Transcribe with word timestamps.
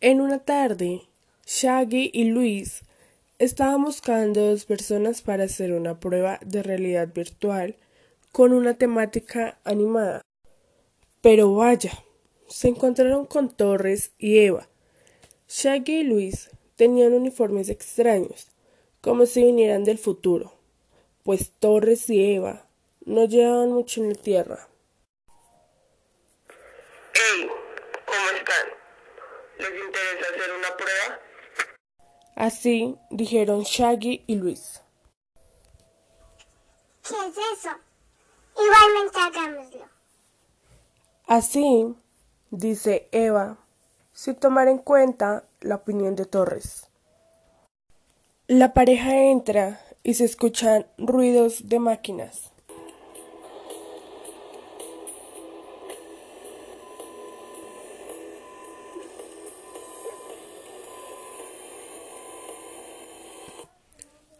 En 0.00 0.20
una 0.20 0.38
tarde, 0.38 1.02
Shaggy 1.44 2.12
y 2.14 2.24
Luis 2.26 2.82
estaban 3.40 3.82
buscando 3.82 4.46
dos 4.46 4.64
personas 4.64 5.22
para 5.22 5.44
hacer 5.44 5.72
una 5.72 5.98
prueba 5.98 6.38
de 6.46 6.62
realidad 6.62 7.08
virtual 7.12 7.74
con 8.30 8.52
una 8.52 8.74
temática 8.74 9.58
animada. 9.64 10.22
Pero 11.20 11.52
vaya, 11.52 11.90
se 12.46 12.68
encontraron 12.68 13.26
con 13.26 13.50
Torres 13.50 14.12
y 14.18 14.38
Eva. 14.38 14.68
Shaggy 15.48 15.96
y 15.96 16.04
Luis 16.04 16.50
tenían 16.76 17.12
uniformes 17.12 17.68
extraños, 17.68 18.52
como 19.00 19.26
si 19.26 19.42
vinieran 19.42 19.82
del 19.82 19.98
futuro, 19.98 20.52
pues 21.24 21.50
Torres 21.58 22.08
y 22.08 22.34
Eva 22.34 22.68
no 23.04 23.24
llevaban 23.24 23.72
mucho 23.72 24.00
en 24.00 24.10
la 24.10 24.14
tierra. 24.14 24.68
Hey, 27.14 27.48
¿cómo 28.06 28.38
están? 28.38 28.77
¿Les 29.58 29.70
interesa 29.70 30.26
hacer 30.34 30.52
una 30.56 30.76
prueba? 30.76 31.20
Así 32.36 32.96
dijeron 33.10 33.62
Shaggy 33.62 34.22
y 34.26 34.36
Luis. 34.36 34.82
¿Qué 37.02 37.14
es 37.14 37.36
eso? 37.58 37.70
Igualmente 38.56 39.18
hagámoslo. 39.18 39.88
Así, 41.26 41.94
dice 42.50 43.08
Eva, 43.12 43.58
sin 44.12 44.36
tomar 44.36 44.68
en 44.68 44.78
cuenta 44.78 45.44
la 45.60 45.74
opinión 45.74 46.14
de 46.14 46.24
Torres. 46.24 46.88
La 48.46 48.72
pareja 48.72 49.14
entra 49.14 49.80
y 50.02 50.14
se 50.14 50.24
escuchan 50.24 50.86
ruidos 50.96 51.68
de 51.68 51.80
máquinas. 51.80 52.47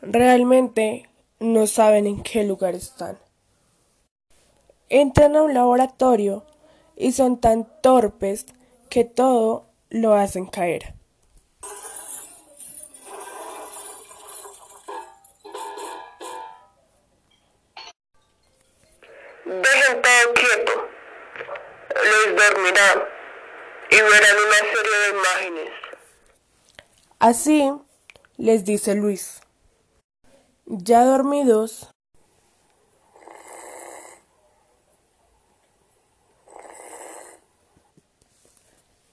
Realmente 0.01 1.09
no 1.41 1.67
saben 1.67 2.07
en 2.07 2.23
qué 2.23 2.45
lugar 2.45 2.75
están. 2.75 3.19
Entran 4.89 5.37
a 5.37 5.43
un 5.43 5.55
laboratorio 5.55 6.45
y 6.97 7.13
son 7.13 7.41
tan 7.41 7.67
torpes 7.83 8.47
que 8.89 9.05
todo 9.05 9.67
lo 9.91 10.15
hacen 10.15 10.47
caer. 10.47 10.95
Dejen 19.45 20.03
todo 20.03 20.35
quieto. 20.35 20.73
Les 22.05 22.37
dormirán 22.37 23.03
y 23.91 23.97
verán 23.97 24.37
una 24.47 24.59
serie 24.75 24.99
de 25.03 25.09
imágenes. 25.19 25.73
Así 27.19 27.73
les 28.37 28.65
dice 28.65 28.95
Luis. 28.95 29.41
Ya 30.71 31.03
dormidos, 31.05 31.89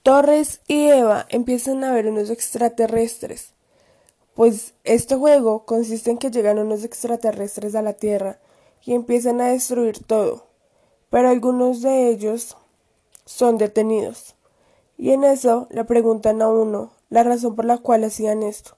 Torres 0.02 0.60
y 0.68 0.88
Eva 0.88 1.26
empiezan 1.30 1.82
a 1.82 1.92
ver 1.92 2.08
unos 2.08 2.28
extraterrestres. 2.28 3.54
Pues 4.34 4.74
este 4.84 5.16
juego 5.16 5.64
consiste 5.64 6.10
en 6.10 6.18
que 6.18 6.30
llegan 6.30 6.58
unos 6.58 6.84
extraterrestres 6.84 7.74
a 7.74 7.80
la 7.80 7.94
Tierra 7.94 8.38
y 8.84 8.92
empiezan 8.92 9.40
a 9.40 9.48
destruir 9.48 10.04
todo. 10.04 10.46
Pero 11.08 11.30
algunos 11.30 11.80
de 11.80 12.10
ellos 12.10 12.58
son 13.24 13.56
detenidos. 13.56 14.36
Y 14.98 15.12
en 15.12 15.24
eso 15.24 15.68
le 15.70 15.84
preguntan 15.84 16.42
a 16.42 16.48
uno 16.48 16.92
la 17.08 17.22
razón 17.22 17.56
por 17.56 17.64
la 17.64 17.78
cual 17.78 18.04
hacían 18.04 18.42
esto, 18.42 18.76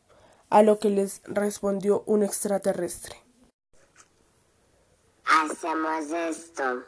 a 0.51 0.63
lo 0.63 0.79
que 0.79 0.91
les 0.91 1.23
respondió 1.25 2.03
un 2.07 2.23
extraterrestre. 2.23 3.17
Hacemos 5.25 6.11
esto 6.11 6.85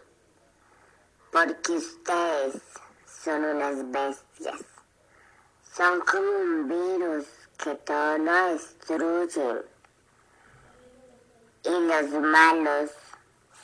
porque 1.30 1.72
ustedes 1.72 2.62
son 3.06 3.44
unas 3.44 3.90
bestias. 3.90 4.60
Son 5.76 6.00
como 6.00 6.30
un 6.30 6.68
virus 6.68 7.26
que 7.62 7.74
todo 7.76 8.18
lo 8.18 8.46
destruye. 8.46 9.62
Y 11.62 11.70
los 11.70 12.10
malos 12.22 12.90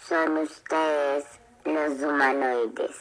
son 0.07 0.39
ustedes 0.39 1.25
los 1.65 2.01
humanoides, 2.01 2.97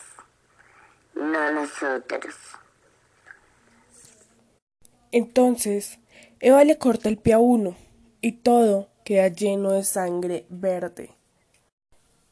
no 1.13 1.51
nosotros. 1.51 2.35
Entonces, 5.11 5.99
Eva 6.45 6.63
le 6.63 6.77
corta 6.77 7.09
el 7.09 7.17
pie 7.17 7.33
a 7.33 7.39
uno 7.39 7.75
y 8.21 8.33
todo 8.33 8.89
queda 9.03 9.29
lleno 9.29 9.71
de 9.71 9.83
sangre 9.83 10.45
verde. 10.49 11.09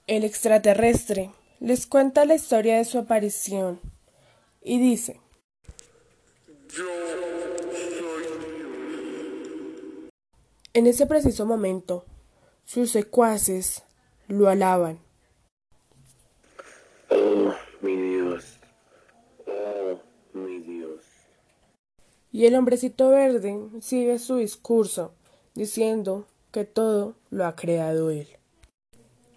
El 0.05 0.23
extraterrestre 0.23 1.31
les 1.59 1.87
cuenta 1.87 2.23
la 2.23 2.35
historia 2.35 2.77
de 2.77 2.85
su 2.85 2.99
aparición 2.99 3.79
y 4.61 4.77
dice, 4.77 5.19
Yo 6.69 6.85
soy 6.85 7.23
en 10.75 10.85
ese 10.85 11.07
preciso 11.07 11.47
momento, 11.47 12.05
sus 12.65 12.91
secuaces 12.91 13.81
lo 14.27 14.47
alaban. 14.47 15.02
Y 22.33 22.47
el 22.47 22.55
hombrecito 22.55 23.09
verde 23.09 23.69
sigue 23.79 24.17
su 24.17 24.37
discurso, 24.37 25.13
diciendo 25.53 26.25
que 26.51 26.65
todo 26.65 27.13
lo 27.29 27.45
ha 27.45 27.55
creado 27.55 28.09
él. 28.09 28.27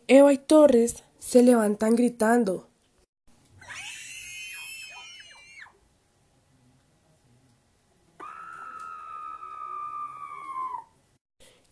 Eva 0.09 0.33
y 0.33 0.39
Torres 0.39 1.05
se 1.19 1.43
levantan 1.43 1.95
gritando. 1.95 2.69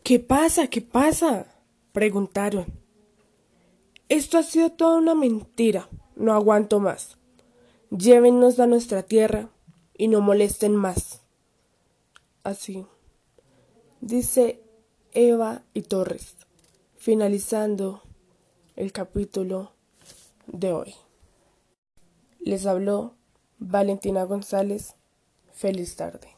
¿Qué 0.03 0.21
pasa? 0.21 0.67
¿Qué 0.67 0.83
pasa? 0.83 1.47
preguntaron. 1.93 2.67
Esto 4.11 4.37
ha 4.37 4.43
sido 4.43 4.73
toda 4.73 4.99
una 4.99 5.15
mentira. 5.15 5.89
No 6.17 6.35
aguanto 6.35 6.81
más. 6.81 7.17
Llévennos 7.91 8.61
a 8.61 8.67
nuestra 8.67 9.05
tierra 9.05 9.49
y 9.97 10.09
no 10.09 10.21
molesten 10.21 10.75
más. 10.75 11.13
Así, 12.44 12.87
dice 14.03 14.60
Eva 15.12 15.62
y 15.72 15.81
Torres, 15.81 16.37
finalizando 16.94 18.03
el 18.77 18.93
capítulo 18.93 19.72
de 20.47 20.72
hoy. 20.75 20.94
Les 22.41 22.66
habló 22.66 23.15
Valentina 23.59 24.25
González. 24.25 24.94
Feliz 25.55 25.97
tarde. 25.97 26.34